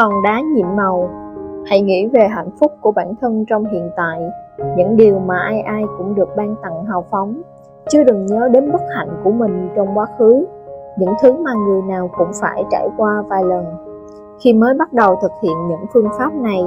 hòn 0.00 0.22
đá 0.22 0.40
nhiệm 0.40 0.76
màu. 0.76 1.10
Hãy 1.66 1.80
nghĩ 1.80 2.06
về 2.06 2.28
hạnh 2.28 2.50
phúc 2.60 2.72
của 2.80 2.92
bản 2.92 3.14
thân 3.20 3.44
trong 3.48 3.64
hiện 3.64 3.90
tại, 3.96 4.20
Những 4.76 4.96
điều 4.96 5.18
mà 5.18 5.38
ai 5.38 5.60
ai 5.60 5.84
cũng 5.98 6.14
được 6.14 6.28
ban 6.36 6.54
tặng 6.62 6.84
hào 6.84 7.04
phóng. 7.10 7.42
Chứ 7.88 8.04
đừng 8.04 8.26
nhớ 8.26 8.48
đến 8.48 8.72
bất 8.72 8.80
hạnh 8.96 9.20
của 9.24 9.30
mình 9.30 9.68
trong 9.76 9.98
quá 9.98 10.06
khứ, 10.18 10.44
Những 10.98 11.14
thứ 11.22 11.32
mà 11.32 11.50
người 11.54 11.82
nào 11.82 12.10
cũng 12.18 12.30
phải 12.40 12.64
trải 12.70 12.88
qua 12.96 13.22
vài 13.28 13.44
lần. 13.44 13.64
Khi 14.40 14.52
mới 14.52 14.74
bắt 14.78 14.92
đầu 14.92 15.16
thực 15.22 15.30
hiện 15.42 15.68
những 15.68 15.84
phương 15.94 16.08
pháp 16.18 16.34
này, 16.34 16.64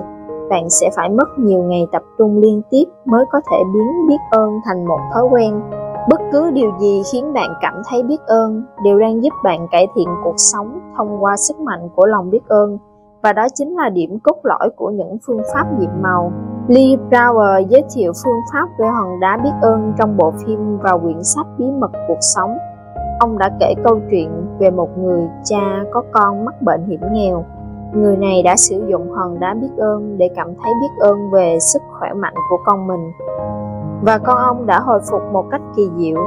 Bạn 0.49 0.69
sẽ 0.69 0.89
phải 0.95 1.09
mất 1.09 1.27
nhiều 1.37 1.63
ngày 1.63 1.87
tập 1.91 2.03
trung 2.17 2.37
liên 2.37 2.61
tiếp 2.69 2.83
mới 3.05 3.25
có 3.31 3.41
thể 3.51 3.57
biến 3.73 4.07
biết 4.07 4.19
ơn 4.31 4.59
thành 4.65 4.85
một 4.85 4.99
thói 5.13 5.23
quen. 5.31 5.61
Bất 6.09 6.21
cứ 6.31 6.51
điều 6.51 6.71
gì 6.79 7.01
khiến 7.13 7.33
bạn 7.33 7.49
cảm 7.61 7.81
thấy 7.89 8.03
biết 8.03 8.21
ơn 8.25 8.63
đều 8.83 8.99
đang 8.99 9.23
giúp 9.23 9.33
bạn 9.43 9.67
cải 9.71 9.87
thiện 9.95 10.07
cuộc 10.23 10.35
sống 10.37 10.79
thông 10.97 11.23
qua 11.23 11.37
sức 11.37 11.59
mạnh 11.59 11.89
của 11.95 12.05
lòng 12.05 12.29
biết 12.29 12.47
ơn 12.47 12.77
và 13.23 13.33
đó 13.33 13.47
chính 13.53 13.75
là 13.75 13.89
điểm 13.89 14.19
cốt 14.23 14.39
lõi 14.43 14.69
của 14.75 14.89
những 14.89 15.17
phương 15.27 15.41
pháp 15.53 15.79
nhiệm 15.79 15.89
màu. 16.01 16.31
Lee 16.67 16.95
Brower 17.09 17.67
giới 17.67 17.83
thiệu 17.95 18.11
phương 18.23 18.39
pháp 18.53 18.67
về 18.79 18.87
hòn 18.87 19.19
đá 19.19 19.37
biết 19.43 19.51
ơn 19.61 19.93
trong 19.97 20.17
bộ 20.17 20.33
phim 20.45 20.77
và 20.77 20.97
quyển 20.97 21.23
sách 21.23 21.45
Bí 21.57 21.65
mật 21.79 21.91
cuộc 22.07 22.17
sống. 22.35 22.57
Ông 23.19 23.37
đã 23.37 23.49
kể 23.59 23.73
câu 23.83 23.99
chuyện 24.11 24.29
về 24.59 24.71
một 24.71 24.97
người 24.97 25.27
cha 25.43 25.83
có 25.91 26.03
con 26.11 26.45
mắc 26.45 26.61
bệnh 26.61 26.85
hiểm 26.85 27.01
nghèo. 27.11 27.45
Người 27.93 28.17
này 28.17 28.43
đã 28.43 28.55
sử 28.55 28.85
dụng 28.87 29.11
hòn 29.11 29.39
đá 29.39 29.53
biết 29.53 29.71
ơn 29.77 30.17
để 30.17 30.29
cảm 30.35 30.47
thấy 30.47 30.73
biết 30.81 31.01
ơn 31.01 31.31
về 31.31 31.57
sức 31.59 31.81
khỏe 31.99 32.13
mạnh 32.13 32.33
của 32.49 32.57
con 32.65 32.87
mình 32.87 33.11
và 34.01 34.17
con 34.17 34.37
ông 34.37 34.65
đã 34.65 34.79
hồi 34.79 34.99
phục 35.11 35.21
một 35.31 35.45
cách 35.51 35.61
kỳ 35.75 35.89
diệu. 35.97 36.17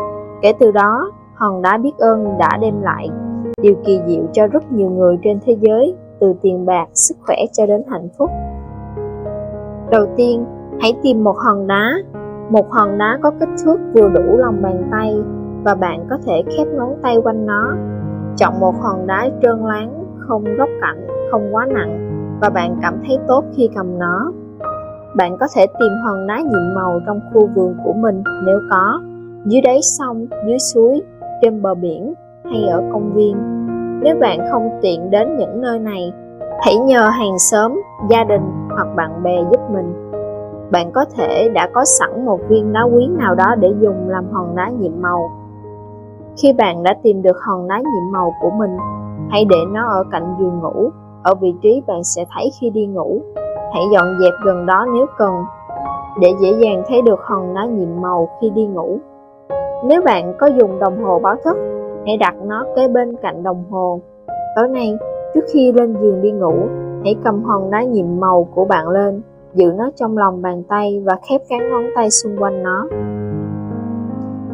Kể 0.42 0.52
từ 0.60 0.70
đó, 0.70 1.10
hòn 1.34 1.62
đá 1.62 1.78
biết 1.78 1.98
ơn 1.98 2.38
đã 2.38 2.58
đem 2.60 2.82
lại 2.82 3.08
điều 3.62 3.74
kỳ 3.84 4.00
diệu 4.06 4.22
cho 4.32 4.46
rất 4.46 4.72
nhiều 4.72 4.90
người 4.90 5.18
trên 5.22 5.38
thế 5.46 5.56
giới, 5.60 5.96
từ 6.20 6.34
tiền 6.42 6.66
bạc, 6.66 6.86
sức 6.92 7.16
khỏe 7.26 7.36
cho 7.52 7.66
đến 7.66 7.82
hạnh 7.90 8.08
phúc. 8.18 8.30
Đầu 9.90 10.06
tiên, 10.16 10.44
hãy 10.80 10.94
tìm 11.02 11.24
một 11.24 11.36
hòn 11.36 11.66
đá. 11.66 11.92
Một 12.50 12.70
hòn 12.70 12.98
đá 12.98 13.18
có 13.22 13.30
kích 13.40 13.48
thước 13.64 13.76
vừa 13.94 14.08
đủ 14.08 14.36
lòng 14.36 14.62
bàn 14.62 14.88
tay 14.90 15.14
và 15.64 15.74
bạn 15.74 16.06
có 16.10 16.18
thể 16.26 16.42
khép 16.46 16.66
ngón 16.68 16.94
tay 17.02 17.16
quanh 17.24 17.46
nó. 17.46 17.74
Chọn 18.36 18.60
một 18.60 18.74
hòn 18.80 19.06
đá 19.06 19.28
trơn 19.42 19.58
láng, 19.58 20.04
không 20.18 20.44
góc 20.58 20.68
cạnh, 20.80 21.06
không 21.30 21.54
quá 21.54 21.66
nặng 21.66 22.12
và 22.40 22.50
bạn 22.50 22.76
cảm 22.82 22.94
thấy 23.06 23.18
tốt 23.28 23.44
khi 23.56 23.68
cầm 23.74 23.98
nó 23.98 24.32
bạn 25.16 25.36
có 25.40 25.46
thể 25.54 25.66
tìm 25.80 25.92
hòn 26.04 26.26
đá 26.26 26.40
nhiệm 26.40 26.74
màu 26.74 27.00
trong 27.06 27.20
khu 27.32 27.48
vườn 27.54 27.74
của 27.84 27.92
mình 27.92 28.22
nếu 28.46 28.58
có, 28.70 29.00
dưới 29.44 29.60
đáy 29.60 29.78
sông, 29.82 30.26
dưới 30.46 30.58
suối, 30.58 31.02
trên 31.42 31.62
bờ 31.62 31.74
biển 31.74 32.14
hay 32.44 32.64
ở 32.64 32.82
công 32.92 33.12
viên. 33.14 33.36
Nếu 34.02 34.16
bạn 34.20 34.38
không 34.50 34.70
tiện 34.82 35.10
đến 35.10 35.36
những 35.36 35.60
nơi 35.60 35.78
này, 35.78 36.12
hãy 36.60 36.76
nhờ 36.76 37.08
hàng 37.08 37.38
xóm, 37.38 37.80
gia 38.10 38.24
đình 38.24 38.42
hoặc 38.70 38.88
bạn 38.96 39.22
bè 39.22 39.42
giúp 39.50 39.60
mình. 39.70 40.12
Bạn 40.70 40.92
có 40.92 41.04
thể 41.16 41.48
đã 41.54 41.68
có 41.72 41.84
sẵn 41.84 42.24
một 42.24 42.40
viên 42.48 42.72
đá 42.72 42.82
quý 42.82 43.06
nào 43.06 43.34
đó 43.34 43.54
để 43.58 43.68
dùng 43.80 44.08
làm 44.08 44.32
hòn 44.32 44.56
đá 44.56 44.68
nhiệm 44.68 44.92
màu. 45.00 45.30
Khi 46.42 46.52
bạn 46.52 46.82
đã 46.82 46.94
tìm 47.02 47.22
được 47.22 47.36
hòn 47.46 47.68
đá 47.68 47.76
nhiệm 47.78 48.12
màu 48.12 48.32
của 48.42 48.50
mình, 48.50 48.76
hãy 49.30 49.44
để 49.44 49.58
nó 49.72 49.88
ở 49.88 50.04
cạnh 50.12 50.36
giường 50.38 50.60
ngủ, 50.60 50.90
ở 51.22 51.34
vị 51.34 51.54
trí 51.62 51.82
bạn 51.86 52.04
sẽ 52.04 52.24
thấy 52.34 52.50
khi 52.60 52.70
đi 52.70 52.86
ngủ 52.86 53.20
hãy 53.76 53.84
dọn 53.92 54.18
dẹp 54.20 54.32
gần 54.44 54.66
đó 54.66 54.86
nếu 54.94 55.06
cần 55.18 55.44
để 56.20 56.34
dễ 56.40 56.52
dàng 56.52 56.82
thấy 56.88 57.02
được 57.02 57.20
hòn 57.22 57.54
đá 57.54 57.64
nhiệm 57.64 58.00
màu 58.00 58.28
khi 58.40 58.50
đi 58.50 58.66
ngủ. 58.66 58.98
Nếu 59.84 60.02
bạn 60.02 60.34
có 60.38 60.46
dùng 60.46 60.78
đồng 60.78 61.04
hồ 61.04 61.18
báo 61.18 61.36
thức, 61.44 61.56
hãy 62.06 62.16
đặt 62.16 62.34
nó 62.44 62.64
kế 62.76 62.88
bên 62.88 63.16
cạnh 63.22 63.42
đồng 63.42 63.64
hồ. 63.70 64.00
Tối 64.56 64.68
nay, 64.68 64.98
trước 65.34 65.44
khi 65.52 65.72
lên 65.72 65.96
giường 66.00 66.22
đi 66.22 66.30
ngủ, 66.30 66.54
hãy 67.04 67.16
cầm 67.24 67.42
hòn 67.44 67.70
đá 67.70 67.82
nhiệm 67.82 68.20
màu 68.20 68.48
của 68.54 68.64
bạn 68.64 68.88
lên, 68.88 69.22
giữ 69.54 69.72
nó 69.76 69.90
trong 69.96 70.18
lòng 70.18 70.42
bàn 70.42 70.62
tay 70.68 71.02
và 71.06 71.16
khép 71.28 71.40
cán 71.48 71.70
ngón 71.70 71.84
tay 71.94 72.10
xung 72.10 72.36
quanh 72.38 72.62
nó. 72.62 72.88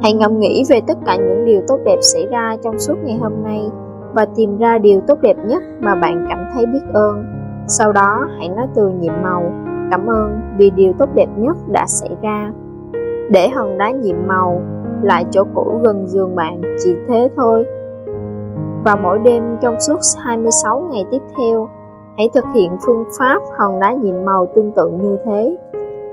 Hãy 0.03 0.13
ngẫm 0.13 0.39
nghĩ 0.39 0.65
về 0.71 0.81
tất 0.87 0.99
cả 1.07 1.17
những 1.17 1.45
điều 1.45 1.61
tốt 1.69 1.79
đẹp 1.85 1.99
xảy 2.01 2.27
ra 2.31 2.57
trong 2.63 2.79
suốt 2.79 2.95
ngày 3.05 3.17
hôm 3.17 3.33
nay 3.45 3.71
và 4.15 4.27
tìm 4.37 4.59
ra 4.59 4.79
điều 4.79 5.01
tốt 5.01 5.19
đẹp 5.23 5.37
nhất 5.47 5.63
mà 5.81 5.95
bạn 5.95 6.27
cảm 6.29 6.45
thấy 6.55 6.67
biết 6.67 6.83
ơn 6.93 7.25
sau 7.67 7.93
đó 7.93 8.29
hãy 8.39 8.49
nói 8.49 8.67
từ 8.75 8.89
nhiệm 8.89 9.13
màu, 9.23 9.53
cảm 9.91 10.07
ơn 10.07 10.41
vì 10.57 10.71
điều 10.71 10.93
tốt 10.99 11.09
đẹp 11.15 11.29
nhất 11.37 11.57
đã 11.73 11.87
xảy 11.87 12.11
ra. 12.23 12.53
Để 13.31 13.49
hòn 13.49 13.79
đá 13.79 13.91
nhiệm 13.91 14.17
màu 14.27 14.63
lại 15.03 15.25
chỗ 15.31 15.45
cũ 15.55 15.81
gần 15.83 16.07
giường 16.07 16.37
bạn 16.37 16.61
chỉ 16.85 16.95
thế 17.09 17.29
thôi. 17.37 17.67
Và 18.85 18.97
mỗi 19.03 19.19
đêm 19.19 19.43
trong 19.61 19.81
suốt 19.81 19.97
26 20.25 20.89
ngày 20.93 21.05
tiếp 21.11 21.23
theo, 21.39 21.69
hãy 22.17 22.31
thực 22.35 22.45
hiện 22.55 22.77
phương 22.87 23.05
pháp 23.19 23.43
hòn 23.59 23.81
đá 23.81 23.93
nhiệm 23.93 24.25
màu 24.25 24.47
tương 24.55 24.73
tự 24.73 24.91
như 24.91 25.19
thế. 25.25 25.57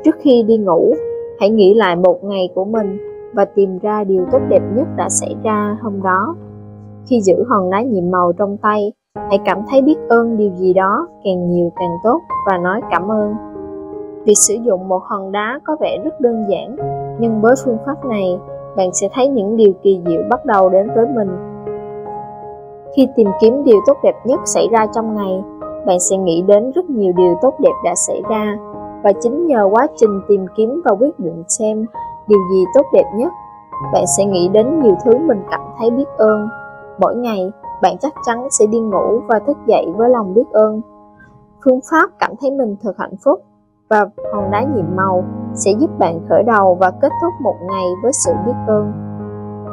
Trước 0.03 0.15
khi 0.19 0.43
đi 0.43 0.57
ngủ, 0.57 0.93
hãy 1.39 1.49
nghĩ 1.49 1.73
lại 1.73 1.95
một 1.95 2.23
ngày 2.23 2.49
của 2.55 2.65
mình 2.65 2.97
và 3.33 3.45
tìm 3.45 3.79
ra 3.79 4.03
điều 4.03 4.25
tốt 4.31 4.39
đẹp 4.49 4.61
nhất 4.75 4.87
đã 4.97 5.09
xảy 5.09 5.35
ra 5.43 5.77
hôm 5.81 6.01
đó. 6.03 6.35
Khi 7.09 7.21
giữ 7.21 7.43
hòn 7.49 7.69
đá 7.69 7.81
nhiệm 7.81 8.11
màu 8.11 8.31
trong 8.37 8.57
tay, 8.57 8.93
hãy 9.15 9.39
cảm 9.45 9.57
thấy 9.69 9.81
biết 9.81 9.97
ơn 10.09 10.37
điều 10.37 10.51
gì 10.55 10.73
đó 10.73 11.07
càng 11.23 11.49
nhiều 11.49 11.71
càng 11.75 11.97
tốt 12.03 12.21
và 12.47 12.57
nói 12.57 12.81
cảm 12.91 13.11
ơn 13.11 13.33
việc 14.25 14.37
sử 14.37 14.53
dụng 14.53 14.87
một 14.87 15.01
hòn 15.05 15.31
đá 15.31 15.59
có 15.63 15.75
vẻ 15.79 15.97
rất 16.03 16.21
đơn 16.21 16.45
giản 16.49 16.75
nhưng 17.19 17.41
với 17.41 17.55
phương 17.65 17.77
pháp 17.85 18.05
này 18.05 18.39
bạn 18.75 18.89
sẽ 18.93 19.09
thấy 19.13 19.27
những 19.27 19.57
điều 19.57 19.73
kỳ 19.81 20.01
diệu 20.07 20.21
bắt 20.29 20.45
đầu 20.45 20.69
đến 20.69 20.87
với 20.95 21.05
mình. 21.15 21.29
Khi 22.95 23.07
tìm 23.15 23.27
kiếm 23.41 23.63
điều 23.63 23.79
tốt 23.87 23.97
đẹp 24.03 24.15
nhất 24.25 24.39
xảy 24.45 24.67
ra 24.71 24.85
trong 24.85 25.15
ngày, 25.15 25.43
bạn 25.85 25.99
sẽ 25.99 26.17
nghĩ 26.17 26.41
đến 26.41 26.71
rất 26.71 26.89
nhiều 26.89 27.13
điều 27.17 27.35
tốt 27.41 27.53
đẹp 27.59 27.73
đã 27.85 27.93
xảy 28.07 28.21
ra. 28.29 28.57
Và 29.03 29.11
chính 29.21 29.47
nhờ 29.47 29.69
quá 29.71 29.87
trình 29.95 30.21
tìm 30.27 30.45
kiếm 30.55 30.81
và 30.85 30.91
quyết 30.99 31.19
định 31.19 31.43
xem 31.47 31.85
điều 32.27 32.39
gì 32.51 32.63
tốt 32.73 32.85
đẹp 32.93 33.05
nhất, 33.15 33.33
bạn 33.93 34.03
sẽ 34.17 34.25
nghĩ 34.25 34.47
đến 34.47 34.79
nhiều 34.79 34.95
thứ 35.05 35.17
mình 35.17 35.41
cảm 35.51 35.61
thấy 35.79 35.89
biết 35.89 36.07
ơn. 36.17 36.47
Mỗi 36.99 37.15
ngày, 37.15 37.51
bạn 37.81 37.97
chắc 37.97 38.13
chắn 38.25 38.47
sẽ 38.59 38.65
đi 38.65 38.79
ngủ 38.79 39.21
và 39.27 39.39
thức 39.39 39.57
dậy 39.67 39.85
với 39.97 40.09
lòng 40.09 40.33
biết 40.33 40.51
ơn. 40.51 40.81
Phương 41.65 41.79
pháp 41.91 42.09
cảm 42.19 42.31
thấy 42.41 42.51
mình 42.51 42.75
thật 42.81 42.93
hạnh 42.97 43.15
phúc 43.23 43.41
và 43.89 44.05
hòn 44.33 44.51
đá 44.51 44.63
nhiệm 44.63 44.95
màu 44.95 45.23
sẽ 45.53 45.71
giúp 45.79 45.89
bạn 45.99 46.19
khởi 46.29 46.43
đầu 46.43 46.75
và 46.75 46.91
kết 46.91 47.11
thúc 47.21 47.33
một 47.41 47.55
ngày 47.71 47.85
với 48.03 48.11
sự 48.25 48.31
biết 48.45 48.53
ơn. 48.67 48.91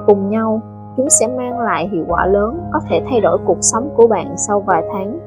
Cùng 0.07 0.31
nhau, 0.31 0.61
chúng 0.97 1.11
sẽ 1.11 1.27
mang 1.27 1.61
lại 1.61 1.89
hiệu 1.93 2.05
quả 2.09 2.27
lớn 2.27 2.61
có 2.73 2.81
thể 2.89 3.03
thay 3.11 3.21
đổi 3.21 3.39
cuộc 3.45 3.59
sống 3.61 3.89
của 3.97 4.07
bạn 4.07 4.35
sau 4.37 4.61
vài 4.61 4.83
tháng. 4.93 5.19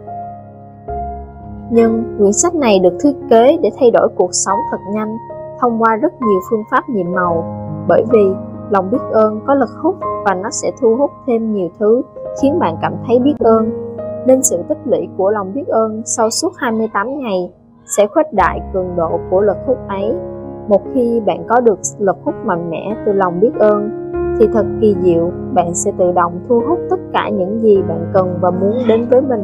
Nhưng 1.72 2.16
quyển 2.18 2.34
sách 2.34 2.56
này 2.56 2.80
được 2.80 2.94
thiết 3.00 3.14
kế 3.30 3.58
để 3.62 3.70
thay 3.80 3.92
đổi 3.92 4.08
cuộc 4.16 4.30
sống 4.32 4.58
thật 4.72 4.78
nhanh 4.94 5.18
thông 5.60 5.82
qua 5.82 5.96
rất 5.96 6.14
nhiều 6.22 6.40
phương 6.50 6.64
pháp 6.72 6.90
nhiệm 6.90 7.12
màu 7.16 7.44
bởi 7.88 8.04
vì 8.12 8.34
lòng 8.70 8.92
biết 8.92 9.02
ơn 9.12 9.40
có 9.48 9.54
lực 9.54 9.70
hút 9.84 9.96
và 10.26 10.34
nó 10.34 10.50
sẽ 10.50 10.72
thu 10.82 10.96
hút 10.96 11.12
thêm 11.28 11.54
nhiều 11.54 11.70
thứ 11.80 12.02
khiến 12.42 12.60
bạn 12.60 12.78
cảm 12.82 12.94
thấy 13.08 13.20
biết 13.20 13.36
ơn 13.40 13.72
nên 14.28 14.44
sự 14.44 14.64
tích 14.70 14.78
lũy 14.86 15.08
của 15.18 15.32
lòng 15.32 15.54
biết 15.54 15.68
ơn 15.68 16.02
sau 16.06 16.30
suốt 16.30 16.54
28 16.58 17.20
ngày 17.20 17.52
sẽ 17.98 18.08
khuếch 18.08 18.34
đại 18.34 18.62
cường 18.74 18.96
độ 18.96 19.20
của 19.30 19.42
lực 19.42 19.58
hút 19.66 19.78
ấy. 19.88 20.14
Một 20.68 20.82
khi 20.94 21.22
bạn 21.26 21.44
có 21.48 21.60
được 21.60 21.80
lực 22.00 22.18
hút 22.24 22.36
mạnh 22.46 22.70
mẽ 22.70 22.96
từ 23.06 23.14
lòng 23.14 23.40
biết 23.40 23.52
ơn 23.60 23.90
thì 24.40 24.48
thật 24.54 24.66
kỳ 24.82 24.96
diệu 25.02 25.32
bạn 25.54 25.74
sẽ 25.74 25.92
tự 25.98 26.12
động 26.12 26.40
thu 26.50 26.62
hút 26.68 26.80
tất 26.90 27.00
cả 27.14 27.30
những 27.30 27.60
gì 27.60 27.82
bạn 27.82 28.12
cần 28.14 28.38
và 28.42 28.52
muốn 28.52 28.74
đến 28.88 29.06
với 29.10 29.22
mình. 29.22 29.44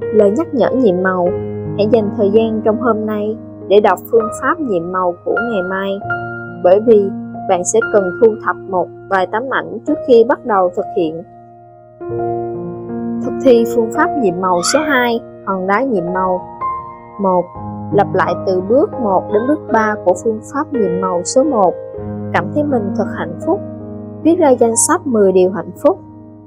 Lời 0.00 0.30
nhắc 0.30 0.54
nhở 0.54 0.70
nhiệm 0.70 1.02
màu 1.02 1.28
hãy 1.76 1.88
dành 1.90 2.10
thời 2.16 2.30
gian 2.30 2.60
trong 2.64 2.80
hôm 2.80 3.06
nay 3.06 3.36
để 3.68 3.80
đọc 3.80 3.98
phương 4.10 4.28
pháp 4.40 4.60
nhiệm 4.60 4.92
màu 4.92 5.14
của 5.24 5.34
ngày 5.52 5.62
mai 5.70 5.98
bởi 6.64 6.80
vì 6.86 7.10
bạn 7.48 7.64
sẽ 7.64 7.80
cần 7.92 8.04
thu 8.20 8.26
thập 8.44 8.56
một 8.56 8.88
vài 9.10 9.26
tấm 9.32 9.42
ảnh 9.50 9.78
trước 9.86 9.98
khi 10.06 10.24
bắt 10.28 10.46
đầu 10.46 10.70
thực 10.76 10.86
hiện. 10.96 11.22
Thực 13.24 13.32
thi 13.44 13.64
phương 13.74 13.90
pháp 13.92 14.08
nhiệm 14.22 14.40
màu 14.40 14.60
số 14.72 14.80
2, 14.80 15.20
hòn 15.46 15.66
đá 15.66 15.82
nhiệm 15.82 16.04
màu. 16.14 16.40
1. 17.20 17.44
Lặp 17.92 18.14
lại 18.14 18.34
từ 18.46 18.60
bước 18.60 18.90
1 19.00 19.22
đến 19.32 19.42
bước 19.48 19.58
3 19.72 19.94
của 20.04 20.14
phương 20.24 20.40
pháp 20.54 20.72
nhiệm 20.72 21.00
màu 21.00 21.22
số 21.24 21.44
1 21.44 21.74
Cảm 22.32 22.50
thấy 22.54 22.64
mình 22.64 22.92
thật 22.96 23.06
hạnh 23.18 23.38
phúc 23.46 23.60
Viết 24.22 24.38
ra 24.38 24.50
danh 24.50 24.76
sách 24.88 25.06
10 25.06 25.32
điều 25.32 25.50
hạnh 25.50 25.70
phúc 25.82 25.98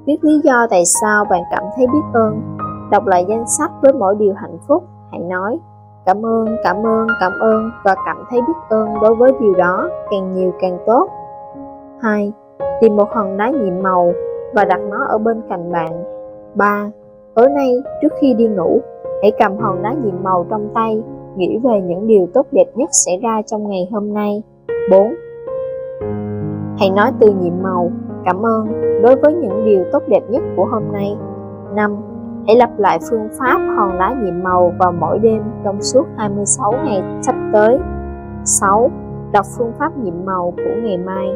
Viết 0.06 0.24
lý 0.24 0.40
do 0.44 0.66
tại 0.70 0.82
sao 1.02 1.24
bạn 1.24 1.42
cảm 1.50 1.62
thấy 1.76 1.86
biết 1.86 2.02
ơn 2.12 2.40
Đọc 2.90 3.06
lại 3.06 3.24
danh 3.28 3.44
sách 3.58 3.70
với 3.82 3.92
mỗi 3.92 4.14
điều 4.18 4.34
hạnh 4.34 4.58
phúc 4.68 4.84
Hãy 5.10 5.20
nói 5.20 5.58
Cảm 6.06 6.26
ơn, 6.26 6.46
cảm 6.64 6.86
ơn, 6.86 7.06
cảm 7.20 7.32
ơn 7.40 7.70
và 7.84 7.94
cảm 8.06 8.24
thấy 8.30 8.40
biết 8.40 8.54
ơn 8.68 8.88
đối 9.02 9.14
với 9.14 9.32
điều 9.40 9.54
đó 9.54 9.90
càng 10.10 10.32
nhiều 10.32 10.52
càng 10.60 10.78
tốt 10.86 11.08
2. 12.00 12.32
Tìm 12.80 12.96
một 12.96 13.08
hòn 13.12 13.36
đá 13.36 13.50
nhiệm 13.50 13.82
màu 13.82 14.12
và 14.54 14.64
đặt 14.64 14.80
nó 14.80 15.04
ở 15.08 15.18
bên 15.18 15.42
cạnh 15.48 15.72
bạn 15.72 16.04
3. 16.54 16.90
Tối 17.34 17.48
nay, 17.50 17.82
trước 18.02 18.12
khi 18.20 18.34
đi 18.34 18.46
ngủ, 18.46 18.80
hãy 19.22 19.32
cầm 19.38 19.56
hòn 19.56 19.82
đá 19.82 19.92
nhiệm 19.92 20.22
màu 20.22 20.46
trong 20.50 20.68
tay, 20.74 21.02
nghĩ 21.36 21.58
về 21.64 21.80
những 21.80 22.06
điều 22.06 22.28
tốt 22.34 22.46
đẹp 22.52 22.66
nhất 22.74 22.88
xảy 22.92 23.18
ra 23.22 23.42
trong 23.46 23.68
ngày 23.68 23.88
hôm 23.92 24.14
nay. 24.14 24.42
4. 24.90 25.14
Hãy 26.78 26.90
nói 26.90 27.12
từ 27.20 27.32
nhiệm 27.32 27.62
màu, 27.62 27.90
cảm 28.24 28.46
ơn 28.46 28.66
đối 29.02 29.16
với 29.16 29.34
những 29.34 29.64
điều 29.64 29.84
tốt 29.92 30.02
đẹp 30.08 30.22
nhất 30.28 30.42
của 30.56 30.64
hôm 30.64 30.82
nay. 30.92 31.16
5. 31.74 31.96
Hãy 32.46 32.56
lặp 32.56 32.78
lại 32.78 32.98
phương 33.10 33.28
pháp 33.38 33.58
hòn 33.76 33.98
lá 33.98 34.14
nhiệm 34.22 34.42
màu 34.42 34.72
vào 34.78 34.92
mỗi 34.92 35.18
đêm 35.18 35.42
trong 35.64 35.82
suốt 35.82 36.04
26 36.16 36.72
ngày 36.72 37.02
sắp 37.22 37.34
tới. 37.52 37.78
6. 38.44 38.90
Đọc 39.32 39.46
phương 39.58 39.72
pháp 39.78 39.98
nhiệm 39.98 40.24
màu 40.24 40.54
của 40.56 40.74
ngày 40.82 40.98
mai. 40.98 41.28